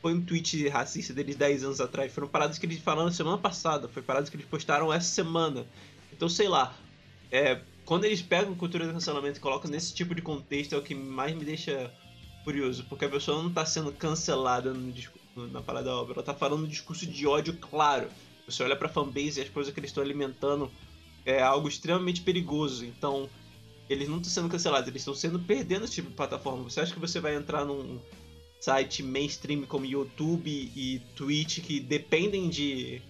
[0.02, 2.12] foi um tweet racista deles 10 anos atrás.
[2.12, 3.88] Foram paradas que eles falaram semana passada.
[3.88, 5.66] Foi paradas que eles postaram essa semana.
[6.12, 6.76] Então, sei lá.
[7.32, 10.82] É, quando eles pegam cultura do cancelamento e colocam nesse tipo de contexto, é o
[10.82, 11.92] que mais me deixa
[12.44, 12.86] curioso.
[12.90, 14.94] Porque a pessoa não tá sendo cancelada no,
[15.48, 16.14] na parada da obra.
[16.16, 18.10] Ela tá falando um discurso de ódio claro.
[18.46, 20.70] Você olha pra fanbase e as coisas que eles estão alimentando
[21.26, 22.86] é algo extremamente perigoso.
[22.86, 23.30] Então,
[23.90, 26.64] eles não estão sendo cancelados, eles estão sendo perdendo esse tipo de plataforma.
[26.64, 28.00] Você acha que você vai entrar num
[28.60, 33.02] site mainstream como YouTube e Twitch que dependem de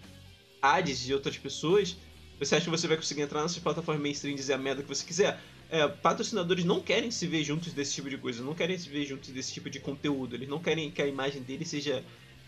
[0.62, 1.98] ads de outras pessoas,
[2.46, 4.90] você acha que você vai conseguir entrar nessas plataformas mainstream e dizer a merda que
[4.90, 5.40] você quiser?
[5.70, 9.06] É, patrocinadores não querem se ver juntos desse tipo de coisa, não querem se ver
[9.06, 12.04] juntos desse tipo de conteúdo, eles não querem que a imagem deles seja.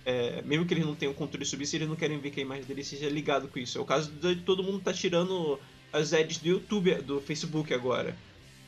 [0.05, 2.43] É, mesmo que eles não tenham controle sobre isso, eles não querem ver que a
[2.43, 3.77] imagem deles seja ligado com isso.
[3.77, 5.57] É o caso de todo mundo tá tirando
[5.93, 8.13] as ads do YouTube, do Facebook agora.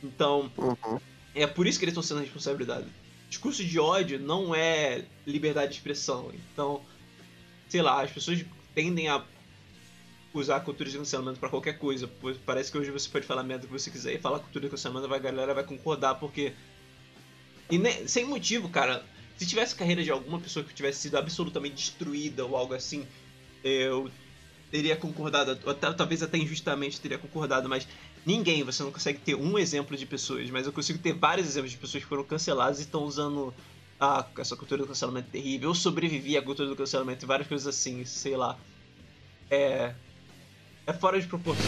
[0.02, 0.98] Então, uhum.
[1.34, 2.88] é por isso que eles estão sendo responsabilizados
[3.28, 6.30] discurso de ódio não é liberdade de expressão.
[6.52, 6.80] Então,
[7.68, 9.22] sei lá, as pessoas tendem a
[10.38, 12.08] usar a cultura de cancelamento para qualquer coisa.
[12.44, 15.12] Parece que hoje você pode falar merda que você quiser e falar cultura de cancelamento,
[15.12, 16.52] a galera vai concordar, porque.
[17.70, 19.04] E nem, sem motivo, cara.
[19.36, 23.06] Se tivesse carreira de alguma pessoa que tivesse sido absolutamente destruída ou algo assim,
[23.62, 24.10] eu
[24.70, 27.86] teria concordado, até, talvez até injustamente teria concordado, mas
[28.24, 31.70] ninguém, você não consegue ter um exemplo de pessoas, mas eu consigo ter vários exemplos
[31.70, 33.54] de pessoas que foram canceladas e estão usando
[34.00, 35.70] ah, essa cultura do cancelamento terrível.
[35.70, 38.58] Eu sobrevivi à cultura do cancelamento e várias coisas assim, sei lá.
[39.50, 39.94] É.
[40.88, 41.64] É fora de proporção.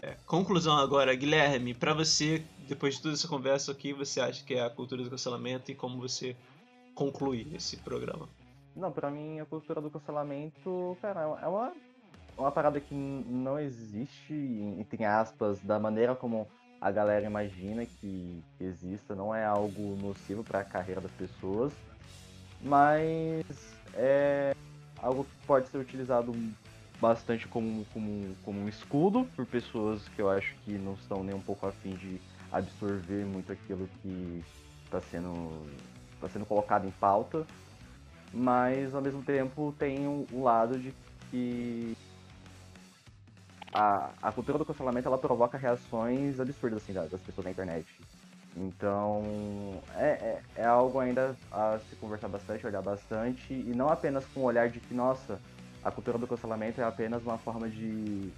[0.00, 4.54] É, conclusão agora, Guilherme, para você, depois de toda essa conversa aqui, você acha que
[4.54, 6.34] é a cultura do cancelamento e como você
[6.94, 8.26] conclui esse programa?
[8.74, 11.72] Não, pra mim a cultura do cancelamento, cara, é uma,
[12.38, 14.32] uma parada que não existe,
[14.78, 16.48] entre aspas, da maneira como
[16.80, 21.72] a galera imagina que exista, não é algo nocivo para a carreira das pessoas,
[22.60, 23.44] mas
[23.94, 24.54] é
[25.00, 26.34] algo que pode ser utilizado
[27.00, 31.34] bastante como, como, como um escudo por pessoas que eu acho que não estão nem
[31.34, 34.44] um pouco afim de absorver muito aquilo que
[34.84, 35.66] está sendo,
[36.20, 37.46] tá sendo colocado em pauta
[38.32, 40.92] mas ao mesmo tempo tem um, um lado de
[41.30, 41.96] que
[43.72, 47.86] a, a cultura do cancelamento ela provoca reações absurdas assim, das pessoas na internet.
[48.56, 49.22] Então
[49.94, 54.40] é, é, é, algo ainda a se conversar bastante, olhar bastante, e não apenas com
[54.40, 55.40] o olhar de que, nossa,
[55.84, 58.32] a cultura do cancelamento é apenas uma forma de,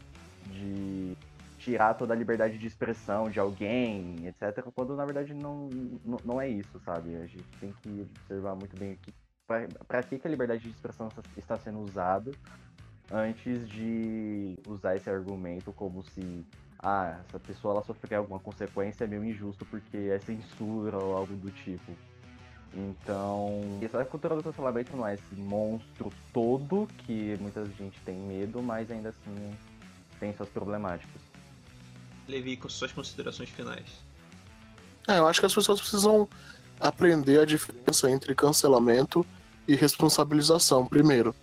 [0.47, 1.17] de
[1.59, 4.65] tirar toda a liberdade de expressão de alguém, etc.
[4.75, 5.69] Quando na verdade não,
[6.05, 7.17] não, não é isso, sabe?
[7.17, 9.15] A gente tem que observar muito bem que
[9.87, 12.31] para que a liberdade de expressão está sendo usada
[13.11, 16.45] antes de usar esse argumento como se
[16.79, 21.35] ah, essa pessoa ela sofrer alguma consequência é meio injusto porque é censura ou algo
[21.35, 21.93] do tipo.
[22.73, 28.63] Então, essa cultura do cancelamento não é esse monstro todo que muita gente tem medo,
[28.63, 29.57] mas ainda assim
[30.21, 31.21] tem suas problemáticas.
[32.29, 33.89] Levi, com suas considerações finais.
[35.09, 36.29] É, eu acho que as pessoas precisam
[36.79, 39.27] aprender a diferença entre cancelamento
[39.67, 41.35] e responsabilização primeiro.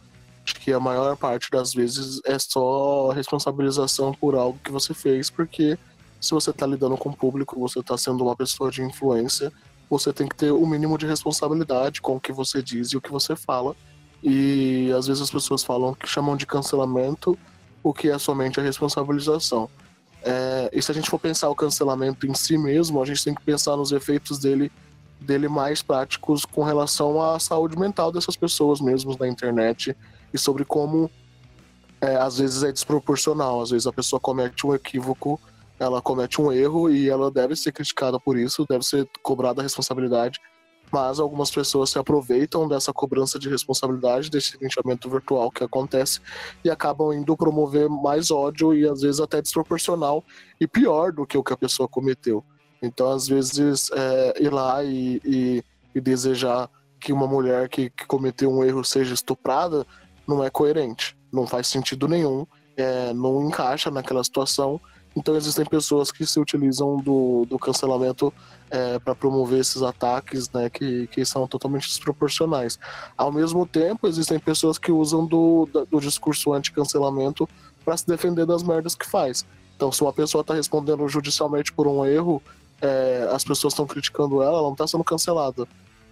[0.56, 5.78] Que a maior parte das vezes é só responsabilização por algo que você fez, porque
[6.20, 9.52] se você está lidando com o público, você está sendo uma pessoa de influência,
[9.90, 13.02] você tem que ter o mínimo de responsabilidade com o que você diz e o
[13.02, 13.76] que você fala.
[14.24, 17.38] E às vezes as pessoas falam que chamam de cancelamento
[17.84, 19.70] o que é somente a responsabilização.
[20.22, 23.34] É, e se a gente for pensar o cancelamento em si mesmo, a gente tem
[23.34, 24.72] que pensar nos efeitos dele,
[25.22, 29.96] dele mais práticos com relação à saúde mental dessas pessoas mesmo na internet
[30.34, 31.10] e sobre como
[32.02, 33.62] é, às vezes é desproporcional.
[33.62, 35.40] Às vezes a pessoa comete um equívoco,
[35.80, 39.63] ela comete um erro e ela deve ser criticada por isso, deve ser cobrada a
[39.63, 40.40] responsabilidade
[40.92, 46.20] mas algumas pessoas se aproveitam dessa cobrança de responsabilidade, desse linchamento virtual que acontece
[46.63, 50.24] e acabam indo promover mais ódio e às vezes até desproporcional
[50.60, 52.44] e pior do que o que a pessoa cometeu.
[52.82, 55.63] Então, às vezes, é, ir lá e, e,
[55.96, 59.86] e, desejar que uma mulher que, que, cometeu um erro seja estuprada
[60.28, 64.80] não é coerente, não faz sentido nenhum, é, não encaixa naquela situação
[65.18, 68.32] então existem pessoas que se utilizam do, do cancelamento
[68.70, 72.78] é, para promover esses ataques, né, que, que são totalmente desproporcionais.
[73.18, 77.50] Ao mesmo tempo, existem pessoas que usam do, do discurso anti-cancelamento
[77.84, 79.44] para se defender das merdas que faz.
[79.76, 82.40] Então, se uma pessoa está respondendo judicialmente por um erro,
[82.80, 85.68] é, as pessoas estão criticando ela, ela não está sendo cancelada.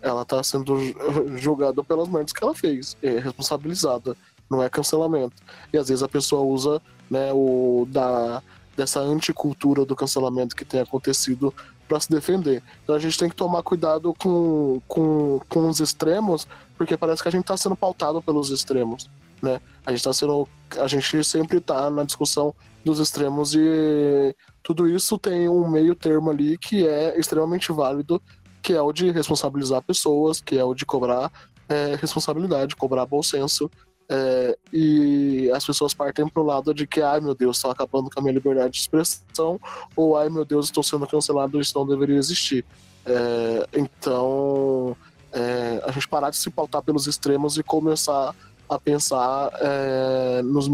[0.06, 0.78] Ela está sendo
[1.38, 4.15] julgada pelas merdas que ela fez, é responsabilizada,
[4.50, 5.36] não é cancelamento.
[5.74, 8.41] E às vezes a pessoa usa né, o da
[8.76, 11.54] dessa anticultura do cancelamento que tem acontecido
[11.88, 12.62] para se defender.
[12.84, 17.30] Então a gente tem que tomar cuidado com, com, com os extremos, porque parece que
[17.30, 19.10] a gente está sendo pautado pelos extremos.
[19.41, 19.62] Né?
[19.86, 20.48] A gente está sendo.
[20.78, 26.30] A gente sempre está na discussão dos extremos e tudo isso tem um meio termo
[26.30, 28.22] ali que é extremamente válido,
[28.65, 31.32] que é o de responsabilizar pessoas, que é o de cobrar
[31.69, 33.69] é, responsabilidade, cobrar bom senso,
[34.10, 38.19] é, e as pessoas partem pro lado de que, ai meu Deus, estão acabando com
[38.19, 39.62] a minha liberdade de expressão,
[39.95, 42.65] ou ai meu Deus, estou sendo cancelado, isso não deveria existir.
[43.06, 44.97] É, então,
[45.32, 48.34] é, a gente parar de se pautar pelos extremos e começar
[48.67, 50.67] a pensar é, nos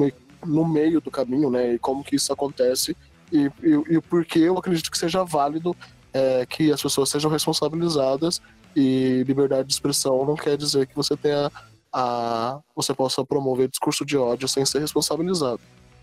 [0.46, 2.96] no meio do caminho, né, e como que isso acontece,
[3.34, 5.76] e, e, e porque eu acredito que seja válido
[6.14, 8.42] é, que as pessoas sejam responsabilizadas,
[8.76, 11.52] e liberdade de expressão não quer dizer que você tenha
[11.94, 15.60] a você possa promover discurso de ódio sem ser responsabilizado.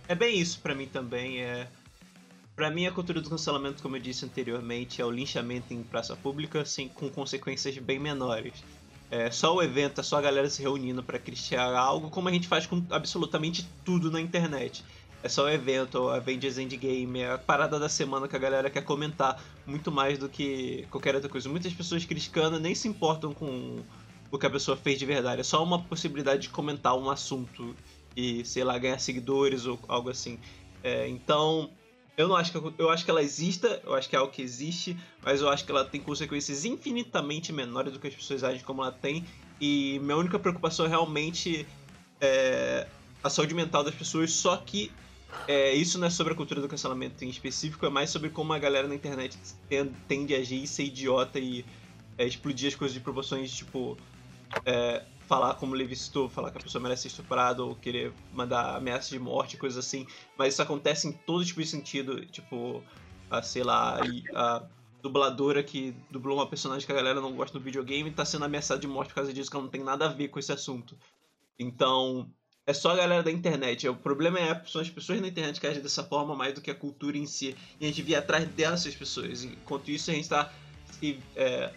[0.06, 1.40] É bem isso para mim também.
[1.40, 1.66] É
[2.54, 6.16] para mim a cultura do cancelamento, como eu disse anteriormente, é o linchamento em praça
[6.16, 8.52] pública, assim, com consequências bem menores.
[9.10, 12.32] É só o evento, é só a galera se reunindo para criticar algo, como a
[12.32, 14.84] gente faz com absolutamente tudo na internet.
[15.22, 18.70] É só o evento, a Avengers Endgame, é a parada da semana que a galera
[18.70, 21.48] quer comentar muito mais do que qualquer outra coisa.
[21.48, 23.82] Muitas pessoas criticando nem se importam com
[24.30, 25.40] o que a pessoa fez de verdade.
[25.40, 27.74] É só uma possibilidade de comentar um assunto
[28.16, 30.38] e, sei lá, ganhar seguidores ou algo assim.
[30.84, 31.70] É, então,
[32.16, 34.42] eu não acho que eu acho que ela exista, eu acho que é algo que
[34.42, 38.62] existe, mas eu acho que ela tem consequências infinitamente menores do que as pessoas agem
[38.62, 39.24] como ela tem.
[39.60, 41.66] E minha única preocupação é realmente
[42.20, 42.86] é,
[43.22, 44.92] a saúde mental das pessoas, só que
[45.46, 48.52] é, isso não é sobre a cultura do cancelamento em específico, é mais sobre como
[48.52, 49.38] a galera na internet
[50.06, 51.64] tende a agir e ser idiota e
[52.18, 53.96] é, explodir as coisas de proporções, tipo,
[54.64, 58.76] é, falar como Levi citou, falar que a pessoa merece ser estuprada ou querer mandar
[58.76, 60.06] ameaças de morte, coisas assim.
[60.36, 62.24] Mas isso acontece em todo tipo de sentido.
[62.26, 62.82] Tipo,
[63.30, 64.00] a, sei lá,
[64.34, 64.62] a
[65.02, 68.80] dubladora que dublou uma personagem que a galera não gosta do videogame tá sendo ameaçada
[68.80, 70.98] de morte por causa disso, que ela não tem nada a ver com esse assunto.
[71.58, 72.30] Então,
[72.68, 73.88] é só a galera da internet.
[73.88, 76.70] O problema é são as pessoas na internet que agem dessa forma mais do que
[76.70, 77.56] a cultura em si.
[77.80, 79.42] E a gente vir atrás dessas pessoas.
[79.42, 80.52] Enquanto isso, a gente tá
[81.34, 81.72] é,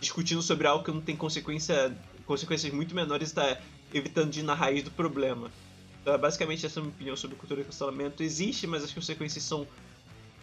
[0.00, 1.96] discutindo sobre algo que não tem consequência
[2.26, 3.56] consequências muito menores está
[3.94, 5.48] evitando de ir na raiz do problema.
[6.00, 8.20] Então, é basicamente, essa é a minha opinião sobre cultura de cancelamento.
[8.20, 9.64] Existe, mas as consequências são